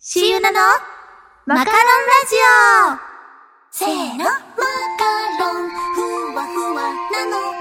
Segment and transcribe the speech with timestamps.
[0.00, 0.60] シユナの
[1.44, 1.82] マカロンラ
[2.30, 2.36] ジ
[2.94, 2.98] オ。
[3.72, 4.30] せーのマ
[4.96, 5.02] カ
[5.40, 5.68] ロン。
[5.94, 7.57] ふわふわなの。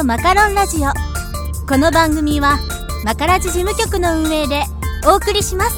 [0.00, 0.88] のマカロンラジオ。
[1.68, 2.58] この番組は
[3.04, 4.62] マカラジ事務局の運営で
[5.06, 5.76] お送りします。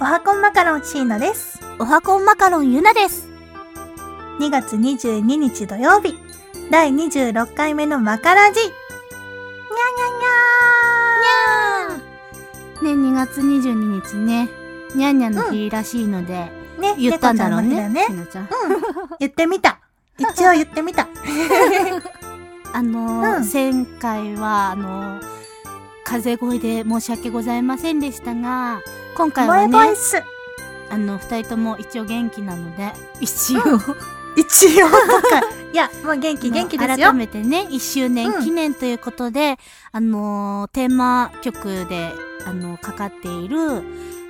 [0.00, 1.60] おはこんマカロンシーナです。
[1.78, 3.29] おはこんマカロンゆなです
[4.40, 6.18] 2月22日土曜日、
[6.70, 8.60] 第26回目のマカラジ。
[8.62, 14.48] にゃね2月22日ね
[14.94, 16.80] にゃんにゃんの日らしいので、にゃにゃー。
[16.80, 18.12] ね、言ったんだろうねねし。
[18.14, 18.48] のちゃん
[19.18, 19.78] 言ってみた。
[20.16, 21.06] 一応言ってみた。
[22.72, 25.22] あのーうん前回はあのー
[26.04, 28.80] 風邪声で申し訳ございませんでしたが
[29.18, 29.76] 今回はね。
[30.88, 33.60] あの二人とも一応元気なので一応、
[34.36, 34.92] 一応と
[35.28, 35.40] か。
[35.72, 37.14] いや、もう元気元気ですよ改。
[37.14, 39.58] めてね、1周年記念ということで、
[39.92, 42.12] あのーテーマ曲で、
[42.46, 43.58] あのかかっている、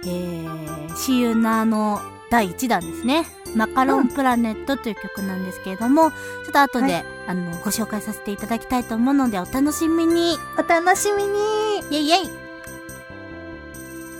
[0.04, 3.26] えー、シユナの第1弾ですね。
[3.56, 6.16] マカロンプラネットという曲なんですけれども、ちょ
[6.50, 10.36] っと後で、はいあの、ご紹介させていただきたいと思うので、お楽しみに。
[10.58, 11.78] お楽しみに。
[11.78, 12.49] イェイイェイ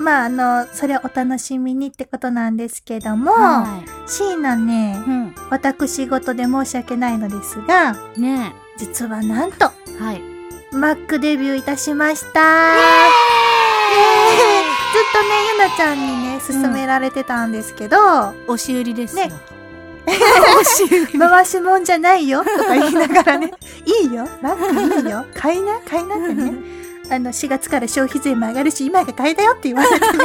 [0.00, 5.34] まあ、あの、それお楽しみにってことなんですけども、はシーナねい。、うん。
[5.50, 10.02] 私事で申し訳ないのですが、ね実はなんと、え。
[10.02, 10.22] はい。
[10.72, 12.40] マックデビューいたしました。
[14.92, 17.98] ずっとね、ゆなちゃんにね、勧められてたんですけど、
[18.46, 19.26] 押し売りですよ。
[19.26, 19.32] ね
[20.08, 21.18] 押し売り。
[21.18, 23.52] 回しもんじゃないよとか言いながらね、
[23.84, 26.79] いいよ、マックいいよ、買いな、買いなってね。
[27.10, 30.24] あの、4月から消費税も上がるし、今が買いだよって言われてね。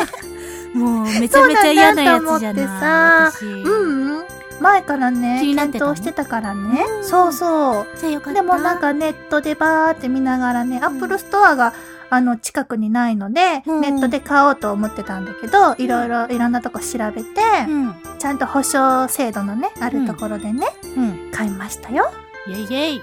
[0.75, 3.46] もう、めちゃめちゃ嫌なやつじゃない。
[3.46, 4.25] うんうん。
[4.59, 7.01] 前からね、気になってたの検討してたからねう。
[7.01, 8.34] んそうそう。
[8.34, 11.74] でもなんかネットでバーって見ながらね、アップルストアが
[12.09, 17.95] あの近くにないので、うんネットで買おうと思ってたんだけど、いろいろいろんなとこ調べて、うん。
[18.18, 21.31] ちゃんと保証制度のね、あるところでね、うん。
[21.34, 22.12] 買いましたよ。
[22.47, 23.01] イェイイェイ。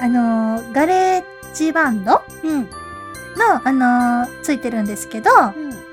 [0.00, 2.68] あのーガレージバンドの、うん。
[3.64, 5.30] あのーついてるんですけど、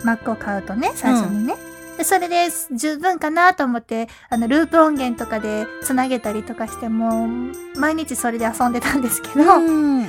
[0.03, 1.56] Mac を買うとね、最初にね。
[1.97, 7.28] で、それで十分かなと思って、あの、ループ音源とかで繋げたりとかしても、
[7.75, 10.02] 毎日それで遊んでたんですけど、うん。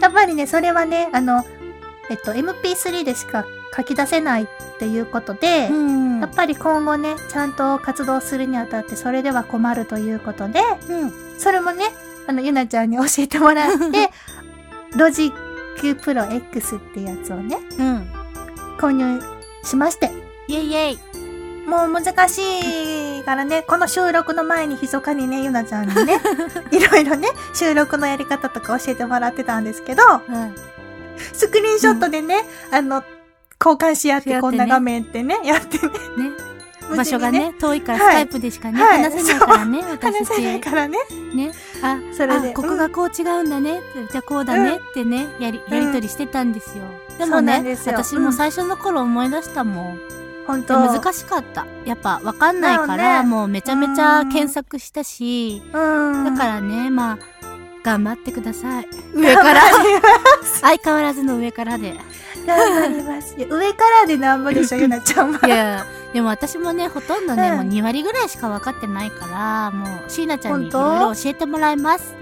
[0.00, 1.44] やっぱりね、それはね、あの、
[2.10, 3.44] えっと、MP3 でしか
[3.76, 4.46] 書き出せないっ
[4.78, 6.20] ていうことで、うん。
[6.20, 11.12] やっぱり今後ね、ちゃんと活動するにあたってそれでは困るということで、うん。
[11.38, 11.86] それもね、
[12.26, 14.10] あの、ゆなちゃんに教えてもらって、
[14.96, 18.08] Logic Pro X ってやつをね、うん。
[18.78, 19.20] 購入
[19.62, 20.10] しまして、
[20.48, 21.14] イェイイェイ。
[21.68, 26.20] もう難しいからね、この収録の前に密かにね、ゆなちゃんにね、
[26.70, 30.54] いろいろね、収録のやり方とか教えてもらってたんですけど、うん。
[31.32, 33.02] スクリーンショットでね、あの、
[33.64, 35.88] 交換し合ってこんな画面ってね、やってね。
[35.88, 36.53] ね。
[36.96, 40.64] 場所がね、遠いからスはいカイプでしかね、はい話せないからね、私た話せないち。
[40.64, 40.98] からね。
[41.34, 41.52] ね。
[41.82, 43.80] あ、それであここがこう違うんだね。
[44.10, 46.84] じゃあこうだねってね、やり、やりとりしてたんですよ。
[47.18, 49.98] でもそうんです、よ私も最初の頃思い出したもん。
[50.46, 51.66] 本当難しかった。
[51.84, 56.24] やっぱわかんないから、ねもうめちゃめちゃ検索したし、うん。
[56.24, 57.18] だからね、まあ、
[57.82, 58.88] 頑張ってください。
[59.14, 59.62] 上上から。
[60.60, 61.94] 相変わらずの上からで。
[62.46, 63.34] 頑張ります。
[63.38, 65.46] 上からでなんぼでしょ、 ゆなちゃんは。
[65.46, 72.14] いや、でも私もね、ほとんどね、うんもう2割ぐらいしか分かってないから、もう、椎名ちゃんにいろいろ教えてもらいます。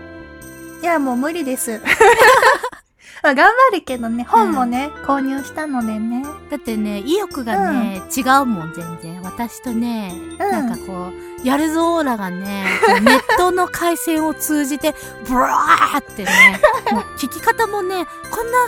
[0.83, 1.79] いや、もう無理です。
[3.23, 6.25] まあ頑張るけどね、本もね、購入したのでね。
[6.51, 9.23] だってね、意欲がね、違うもん、全然。
[9.23, 11.13] 私とね、なんかこ
[11.45, 12.65] う、やるぞオーラがね、
[13.03, 14.95] ネットの回線を通じて、
[15.29, 16.61] ブワーってね、
[17.19, 18.59] 聞き方もね、こんな、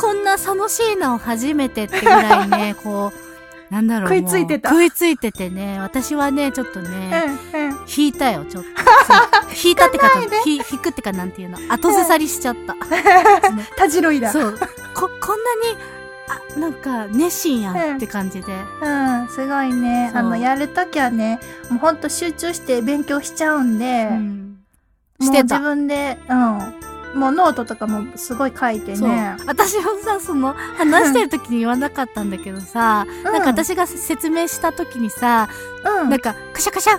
[0.00, 3.27] こんな楽しいなを初めてってぐらいね、こう、
[3.70, 4.08] なんだろう。
[4.08, 7.76] 食いついてた食いついててね、私はね、ちょっとね、うん、うん。
[7.96, 8.68] 引いたよ、ちょっと。
[9.64, 10.10] 引いたってか
[10.46, 12.74] 引くってかなんていうの、後ずさりしちゃった。
[13.76, 14.32] たじろいだ。
[14.32, 14.58] そう。
[14.94, 15.78] こ、こんなに、
[16.56, 18.52] あ、なんか熱心やんって感じで。
[18.82, 20.10] うん、すごいね。
[20.14, 21.38] あの、やるときはね、
[21.70, 24.48] もうほんと集中して勉強しちゃうんで、うん
[25.18, 25.58] もう自してた。
[25.58, 26.74] 分で、うん。
[27.14, 29.36] もうノートとかもすごい書いてね。。
[29.46, 35.48] 私もさ、その、話してる時に言わなかったんだけどさ、うんなんか私が説明した時にさ、
[36.02, 36.10] うん。
[36.10, 36.98] なんか、カシャカシャ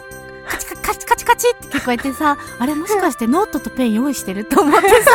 [0.50, 4.46] カチカカチカチカチって聞こえてさ、あれもしかしてノートとペン用意してる？
[4.46, 5.12] と思ってさ、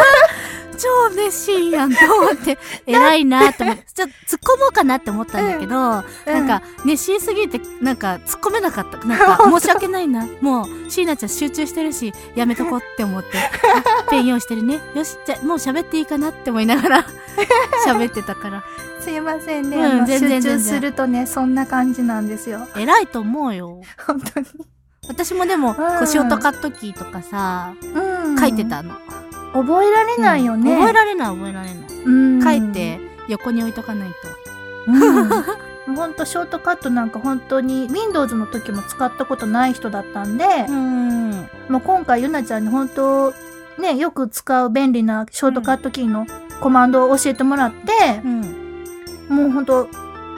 [0.74, 6.02] 超熱心やんと思って、 偉いなと思って、 ちょっと突っ込もうかなって思ったんだけど、な
[6.40, 8.98] んか、熱心すぎて、なんか、突っ込めなかった。
[9.06, 10.26] なんか、 申し訳ないな。
[10.40, 13.38] もう、椎名ちゃん集中してるし、やめとこうって思って。
[13.38, 14.80] あペン用意してるね。
[14.94, 17.06] よし、じゃあ、もう喋っていいかなって思いながら、
[17.86, 18.64] 喋ってたから。
[19.00, 19.76] すいませんね。
[19.76, 22.66] うん全然集中するとね、そんな感じなんですよ。
[22.74, 23.82] 偉いと思うよ。
[24.06, 24.46] 本当に。
[25.08, 28.38] 私もでも、うんこうショートカットキーとかさ、うん。
[28.38, 28.64] 書いて。
[28.64, 28.94] たの。
[29.54, 30.72] 覚えられないよね。
[30.72, 31.76] うん覚えられない覚えられない。
[32.04, 34.14] うん書いて、横に置いとかないと。
[35.88, 35.96] うん。
[35.96, 41.30] ほんと、ショートカットなんか本当に、Windows の時も使ったことない人だったんで、うん。
[41.68, 43.32] もう今回ゆなちゃんに本当、
[43.78, 46.26] ね、よく使う便利なショートカットキーの
[46.60, 48.40] コマンドを教えてもらって、うん。
[49.28, 49.88] もう本当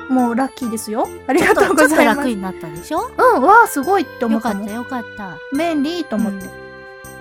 [0.08, 1.08] もうラッキーですよ。
[1.26, 2.19] ありがとうございます。
[2.19, 3.10] 楽になったでしょ？
[3.16, 4.72] うん、わあ、すごいって思ったよかった。
[4.72, 5.36] よかった。
[5.56, 6.65] 便利と思って。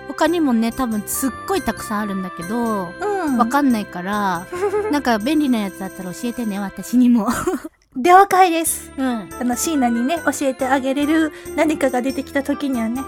[0.08, 3.36] 他にもね、多分すっごいたくさんあるんだけど、うん。
[3.38, 4.46] わかんないから、
[4.90, 7.28] なんか便利なやつあったら教えてね、私にも。
[7.96, 8.92] 了解です。
[8.96, 9.28] うん。
[9.40, 13.02] あの、椎名にね、教えてあげれる何かが出てきた時にはね。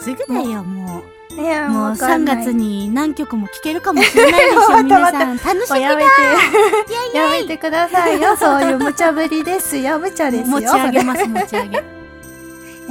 [0.00, 1.02] すぐだよ、も
[1.36, 1.70] いや、う。
[1.70, 5.36] もうわかん3ない月に何曲も聴けるかもしれないでし ょ、皆さん。
[5.36, 7.16] 楽しみだやめて。
[7.16, 8.36] やめてくださいよ。
[8.36, 9.98] そういう無茶ぶりですよ。
[9.98, 10.60] 無茶ですよ。
[10.60, 11.76] 持ち上げます、持ち上げ。
[11.76, 11.82] や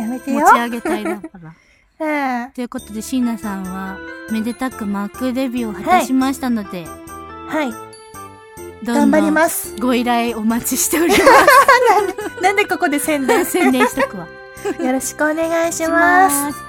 [0.08, 0.48] めて持よ。
[0.48, 1.54] ち上げたいだから。
[2.00, 3.98] うんということで、椎名さんは、
[4.32, 8.86] めでたくマックデビューを果たしましたので、はい。
[8.86, 9.76] ど頑張ります。
[9.78, 11.18] ご依頼お待ちしておりま
[12.42, 13.52] なんでここで宣伝す。
[13.52, 14.28] 宣伝しとくわ。
[14.80, 16.52] よろしくお願いします。
[16.54, 16.64] す。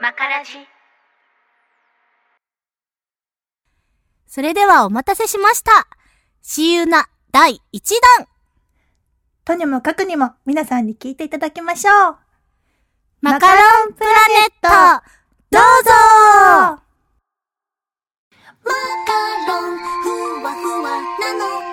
[0.00, 0.58] マカラジ
[4.26, 5.86] それではお待たせしました。
[6.42, 7.80] 私有な第1
[8.18, 8.31] 弾。
[9.44, 12.16] とにもかくにも皆さんに聞いていただきましょう。
[13.22, 13.60] マカロ
[13.90, 14.68] ンプラネット、
[15.50, 15.90] どうぞ
[18.64, 18.72] マ
[19.04, 19.12] カ
[19.48, 20.08] ロンふ
[20.44, 20.90] わふわ
[21.20, 21.71] なの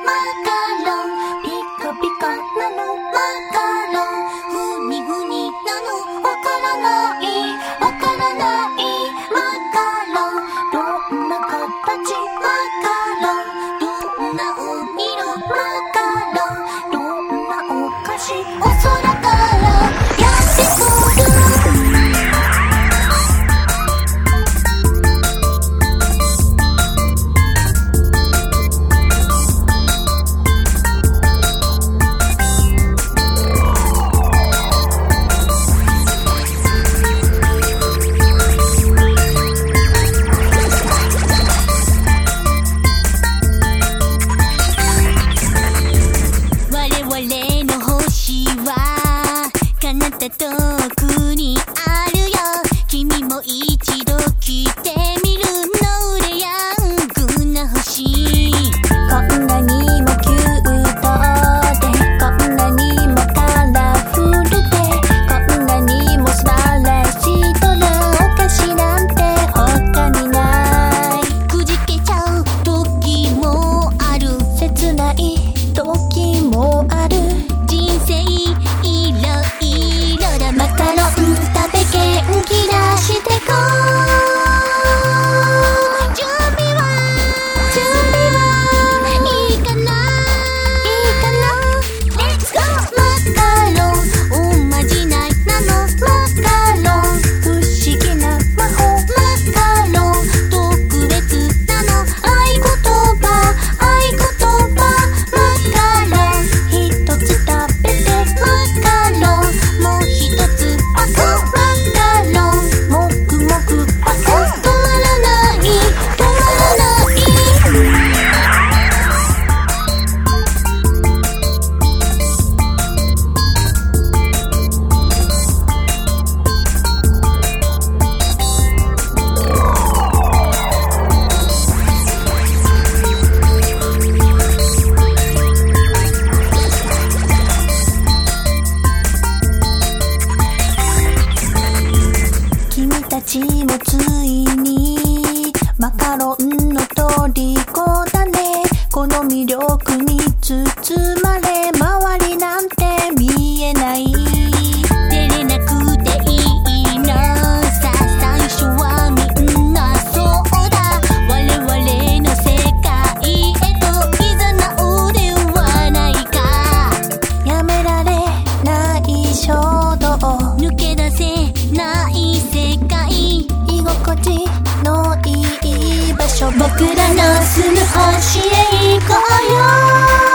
[176.99, 180.28] らの住む星へ行こうよ。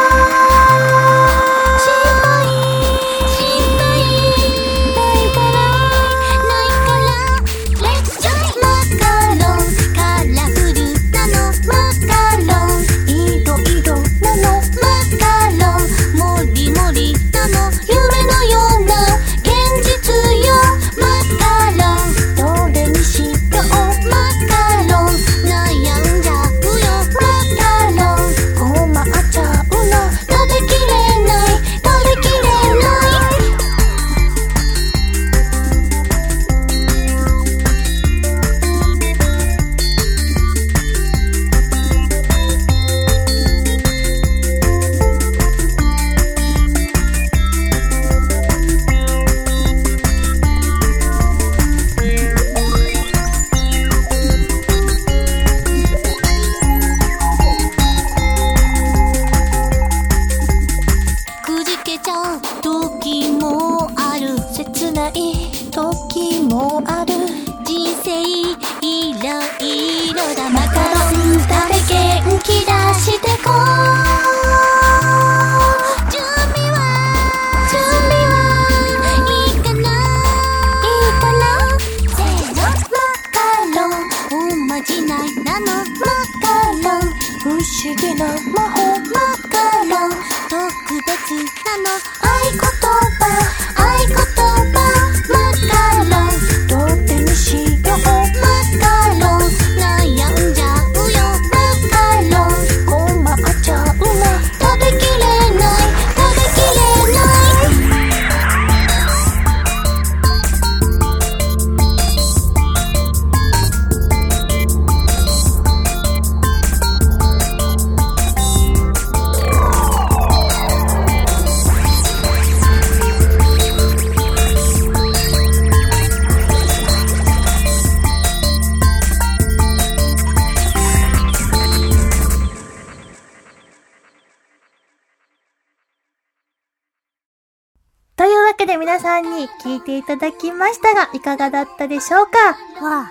[138.94, 142.86] 皆さんに聞いていただきましたが、いかがだったでしょうか？
[142.86, 143.10] わ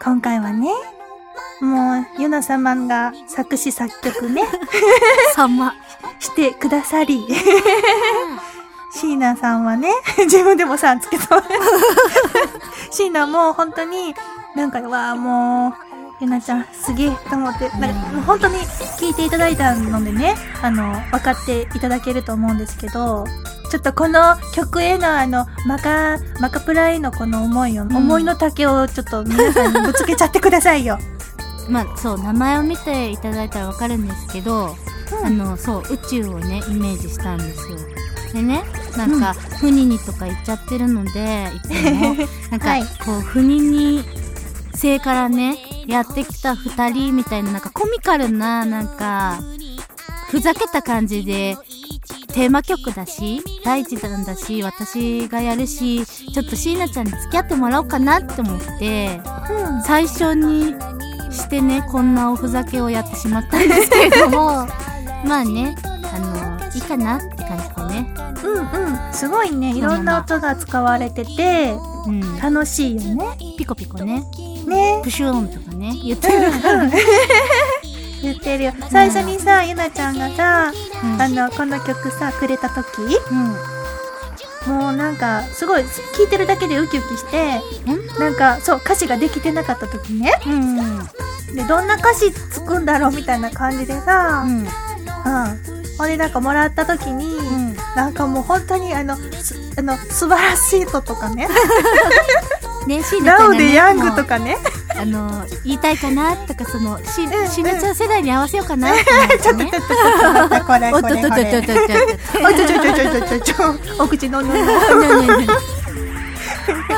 [0.00, 0.70] 今回はね、
[1.60, 5.74] もう、ユナ様が作詞作曲ね、あ、 様。
[6.20, 7.26] してくださり、
[8.92, 9.90] シーナさんはね、
[10.26, 11.42] 自分でもさんつけた。
[12.92, 14.14] シーナも本当に、
[14.54, 15.72] なんか、わあもう、
[16.20, 18.58] ゆなちゃんすげえと思って、なんか本当に
[19.00, 23.24] 聞いていただいたのでね、あの、分かっていただけると思うんですけど、
[23.70, 27.94] ちょっとこの曲へのあの、マカ、マカプラへのこの思いを、ん。
[27.94, 30.98] 思いの丈をちょっと皆さんにぶつけちゃってくださいよ。
[31.68, 34.76] まあ、そう、名前を見ていただいたらわかるんですけど、
[35.24, 37.76] あの、そう、宇宙をね、イメージしたんですよ。
[38.32, 38.62] でね、
[38.96, 42.16] なんか、船にとか言っちゃってるので、いつも、
[42.50, 42.82] なんか、はい。
[43.04, 44.04] こう、船に、
[44.72, 45.56] 星からね、
[45.86, 49.40] やってきた二人みたいな、なんかコミカルな、なんか、
[50.28, 51.56] ふざけた感じで、
[52.36, 59.82] テーマ曲だし、大地なんだし、私がやるし、ちょっと椎名ちゃんに付き合ってもらおうかなって思って、うん。
[59.82, 60.74] 最初に
[61.30, 64.68] してね、こんなおふざけをやってしまったんですけれども、
[65.24, 68.14] まあね、あの、いいかなって感じでね。
[68.44, 69.14] うんうん。
[69.14, 71.74] すごいね、いろんな音が使われてて、
[72.06, 72.38] うん。
[72.38, 73.28] 楽しいよね。
[73.56, 74.22] ピコピコね、
[74.66, 75.00] ね。
[75.02, 76.98] プシューンとかね、言ってうんる。
[78.26, 78.32] うん。
[78.32, 78.72] 言ってるよ。
[78.90, 82.84] 最初にさ、ゆなちゃんがさ、うんあの、この曲さ、くれた時
[83.30, 83.76] うん。
[84.66, 87.60] もうなんか、すごい、聴いてるだけでウキウキして、
[88.18, 90.32] なんか、そう、歌詞ができてなかった時ね。
[90.46, 90.78] うん。
[90.78, 91.06] うん。
[91.54, 94.60] で、どんな歌詞つくんだろうみたいな感じでさ、うん。
[94.60, 94.66] うん。
[95.98, 97.76] 俺なんかもらった時に、うん。
[97.94, 101.48] なんかもう本当にあの、すあの、素晴らしいととかね、
[102.86, 104.58] ね、椎名ちゃラウでヤングとかね、
[104.98, 109.04] あの、言いたいかなとか、その、し、んしなちゃん世代に合わせようかなね。
[109.04, 109.82] これおっ
[110.50, 110.88] とこれこれ。
[110.88, 111.36] っとっとっとっとっと。
[112.44, 114.28] おちょちょちょちょちょちょちょ、お口。
[114.28, 114.44] なん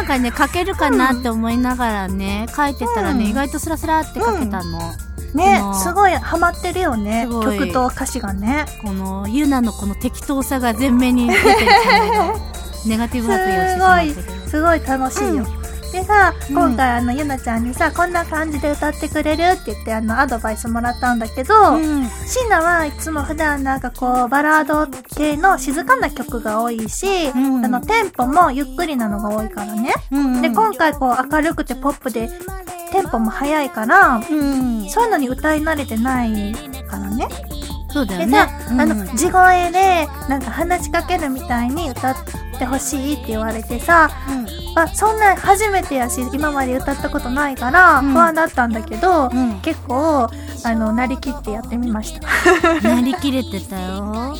[0.06, 4.94] かね、書けるかなって思いながらね、書いてたらね、うん意外とスラスラって書けたの。
[5.34, 7.26] ねこの、すごいハマってるよね。
[7.28, 8.64] すごい曲と歌詞がね。
[8.82, 11.48] このユナのこの適当さが前面に出てる
[12.86, 15.46] ネガティブ発言をしてしまったけどすごい楽しいよ。
[15.92, 16.54] でさ、うん。
[16.54, 22.08] 今回あの、ゆなちゃんにさ、こんな感じで歌ってくれるって言ってあの、アドバイスもらったんだけど、うん。
[22.08, 27.64] シーナはいつも普段なんかこう、バラード系の静かな曲が多いし、うん。
[27.64, 29.94] あの、テンポもゆっくりなのが多いからね。
[30.10, 30.42] うん。
[30.42, 32.28] で、今回こう、明るくてポップで、
[32.92, 34.88] テンポも速いから、うん。
[34.88, 36.54] そういうのに歌い慣れてない
[36.88, 37.28] からね。
[37.88, 38.32] でそうだよね。
[38.32, 42.16] さ、あの、地声で、なんか話しかけるみたいに歌っ
[42.58, 44.10] てほしいって言われてさ、
[44.74, 48.12] あ、そんなん初めてやし、今まで歌ったことないから、うん。
[48.12, 49.60] 不安だったんだけど、うん。
[49.60, 50.28] 結構、
[50.64, 52.28] あの、なりきってやってみました。
[52.88, 54.36] なりきれてたよ。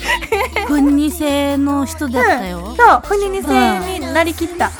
[0.67, 4.71] ふんに性の人だったよ、そう、ふににせになりきった。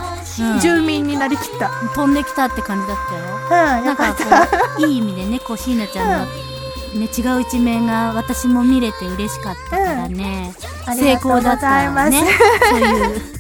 [0.41, 0.61] うん。
[0.61, 1.71] 住民になりきった。
[1.95, 3.79] 飛んできたって感じだったよ。
[3.79, 4.15] うん、なんか。
[4.15, 10.53] こういい意味でねこう椎名ちゃんの、ね、違う一面が私も見れて嬉しかったからね、
[10.87, 11.83] 成功だった。
[11.83, 12.23] よね。
[12.71, 13.39] そういう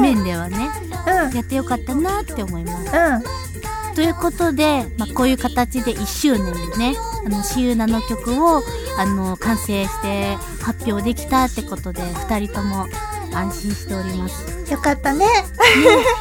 [0.00, 0.70] 面ではね。
[0.84, 3.94] うん、やってよかったなって思いますうん。
[3.94, 6.94] ということで、まあ、こういう形で1周年にね
[7.26, 8.62] あのシユナの曲を
[8.98, 12.86] あの完成して発表できたってことで2人とも
[13.34, 15.26] 安心しておりますよかったね。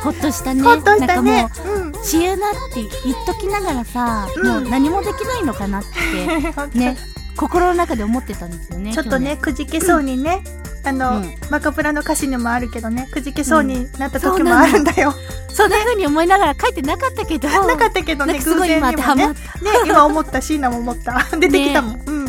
[0.04, 1.66] ほっとしたねほっとしたねなんか。
[1.66, 1.92] もうん。
[1.92, 5.84] うシユナって言っときながらさ、うんもう何もできないのかなっ
[6.74, 6.98] て ね
[7.38, 10.44] 心の中で思ってたんですよねちょっとね、くじけそうにね。
[10.84, 15.14] あの、うんマカプラの歌詞にもあるけどね、くじけそうになった時もあるんだよ。
[15.54, 19.36] そんな風に思いながら書いてなかったけどなかったけどね、なんかすごい今当てはまっね、
[19.86, 21.28] 今思った、椎名も思った。
[21.38, 22.02] 出てきたもん。
[22.06, 22.26] うん。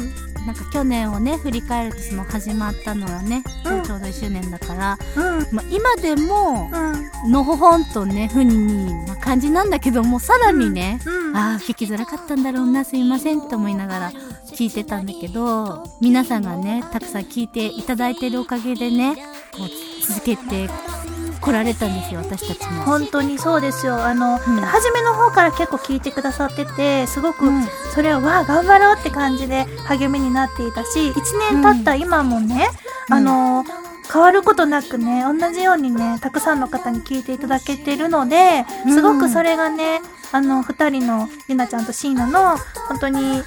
[0.47, 5.47] なんか去年をね振り返るとその始まったのはね、うんちょうど1周年だから、うん。
[5.53, 6.69] まあ、今でも
[7.25, 7.31] うん。
[7.31, 11.37] のほほんとねふににな感じなんだけどもさらにね、うん。
[11.37, 14.13] ああ聞きづらかったんだろうなすいませんと思いながら
[14.53, 19.17] 聞いてたんだけど皆さんがねたくさん聞いていただいてるおかげでね
[19.53, 20.69] こう続けて
[21.43, 22.83] 来られたんですよ私たちも。
[22.85, 24.05] 本当にそうですよ。
[24.05, 24.39] あの、ん。
[24.39, 27.65] 初めの方から結構聞いてくださってて、すごく、うん。
[27.93, 31.15] それを、わあ、頑張ろうって感じで励みになっていたし、1
[31.51, 32.69] 年経った今もね、
[33.09, 33.15] うん。
[33.15, 33.65] あの、
[34.13, 40.01] 変わることなくね、同じようにね、たくさんの方に聞いていただけてるので、すごくそれがね、
[40.33, 42.57] あの、二人のゆなちゃんとシーナの、
[42.89, 43.43] 本当に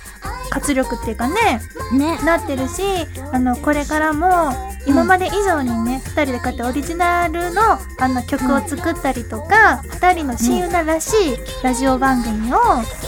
[0.50, 1.62] 活力っていうかね、
[1.94, 2.18] ね。
[2.24, 2.82] なってるし、
[3.32, 4.54] あの、これからも、
[4.88, 7.62] 今まで以上にね、二人でこうやってオリジナルの、
[8.00, 12.58] あの、曲を作ったりとか、二人の親友ならしいラジオ番組を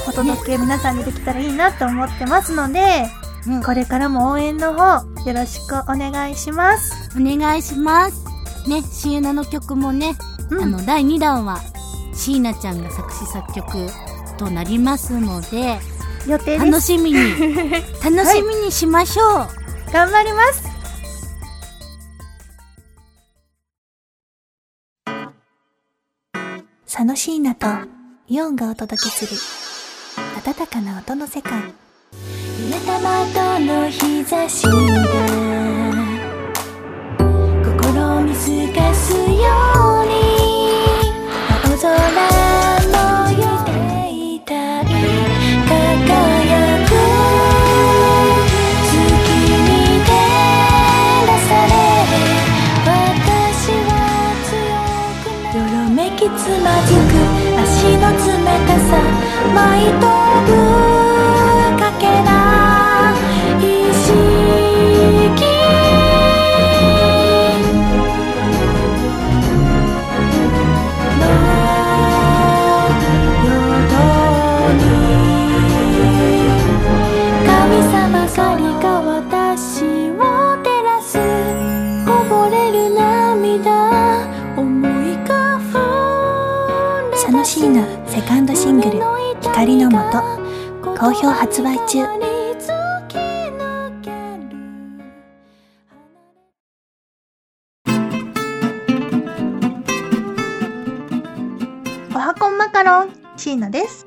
[0.07, 3.07] お届け皆さんにできたらいいなと思ってますので、
[3.47, 3.63] うん。
[3.63, 7.09] これからも応援の方、よろしくお願いします。
[7.15, 8.25] お願いします。
[8.67, 10.15] ね、シエナの曲もね、
[10.49, 10.63] うん。
[10.63, 11.61] あの、第2弾は、
[12.13, 13.87] 椎名ちゃんが作詞作曲
[14.37, 15.79] となりますので、
[16.27, 16.65] 予定です。
[16.65, 17.17] 楽しみに、
[18.03, 19.47] 楽しみにしましょう。
[19.91, 20.77] 頑張ります。
[26.85, 27.67] 佐野椎名と
[28.27, 29.31] イオンがお届けする
[30.35, 34.71] 温かな音の世界濡れた窓の日差しが
[37.63, 39.76] 心を見透かすよ
[59.67, 60.26] ないと
[89.57, 90.21] 光のもと」
[91.01, 92.03] 好評発売中
[102.13, 104.05] おはこんマカロン椎名です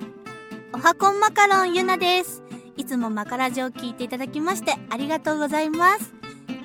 [0.73, 2.45] おはこんマカロンゆなです。
[2.77, 6.20] いつもマカラジを聞いていただきましてありがとうございます。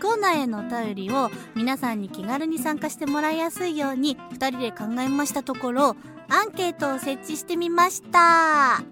[0.06, 5.96] コーナーへのお便りを皆さんに気軽に参加してもらいやすいように二人で考えましたところ、
[6.30, 8.84] アンケートを設置してみました。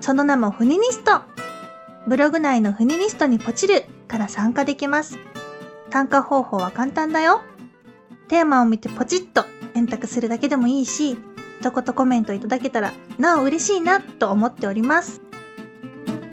[0.00, 1.20] その名もフニニスト。
[2.08, 5.16] ブログ内のフニニストにポチるから参加できます。
[5.92, 7.42] 参加方法は簡単だよ。
[8.26, 11.16] テーマを見てポチッと選択するだけでもいいし、
[11.60, 15.22] 一言コメントいただけたらなお嬉しいなと思っております。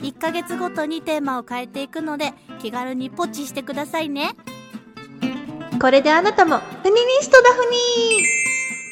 [0.02, 4.36] 1ヶ月ごとにテーマを変えていくので、気軽にポチしてくださいね。
[5.80, 7.78] これであなたもフニニストだフニ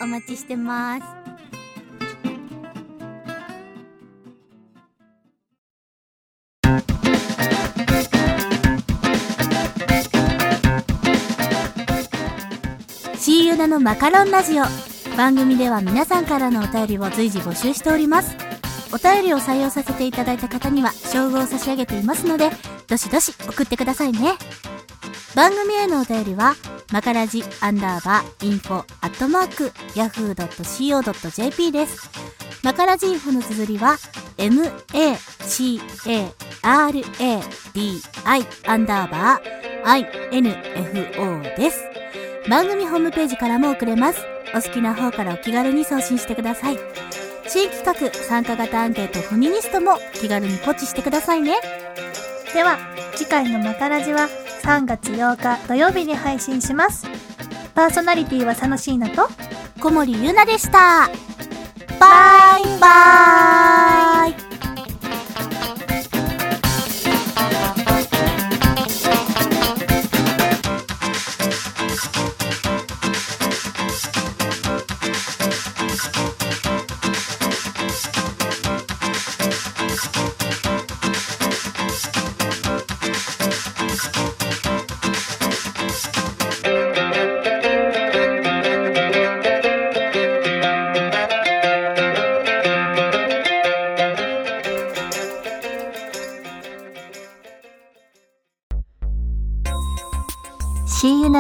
[0.02, 1.04] ーお待ちしてます。
[13.20, 14.63] シーユナのマカロンラジオ。
[15.17, 18.46] 番組では皆さんからのお便りを随時募集しております。
[18.93, 22.50] お便りを採用させていただいた方には、称号を差し上げていますので、
[22.88, 24.36] どしどし送ってくださいね。
[25.36, 26.56] 番組へのお便りは、
[26.91, 32.10] マカラジアンダーバーインフォアットマーク yahoo.co.jp です。
[32.63, 33.97] マカラジインフォの綴りは
[34.38, 35.82] macaradi
[38.65, 41.84] アンダーバー info です。
[42.50, 44.21] 番組ホームページからも送れます。
[44.56, 47.27] お好きな方からお気軽に送信してください。
[47.49, 51.55] 新企画参加型アンケートフェミニストも気軽にポチしてくださいね。
[52.53, 52.77] では、
[53.15, 54.27] 次回のマカラジは
[54.63, 57.07] 3月8日土曜日に配信します。
[57.73, 59.29] パーソナリティは佐野椎名と、
[59.81, 61.10] 小森ゆなでした。
[61.99, 64.46] バイバーイ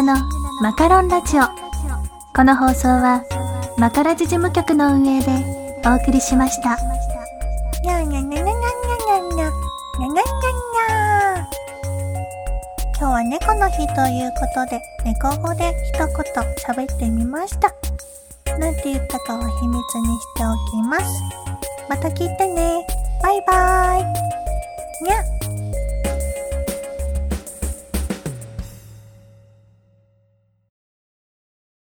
[0.07, 0.15] の
[0.61, 1.43] マカロンラジオ。
[2.33, 3.25] この放送は、
[3.77, 6.77] マカラジ事務局の運営でお送りしました。
[7.83, 9.49] にゃにゃにゃにゃにゃにゃにゃにゃにゃ
[9.99, 11.47] にゃにゃ
[12.97, 16.07] 今日は猫の日ということで、猫語で一言
[16.65, 17.73] 喋ってみました。
[18.57, 21.21] なんて言ったかは秘密にしておきます。
[21.89, 22.87] また聞いてね。
[23.21, 24.03] バイバーイ。
[25.03, 25.36] にゃ。